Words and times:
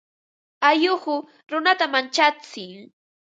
Alluqu 0.69 1.15
runata 1.51 1.85
manchatsin. 1.93 2.77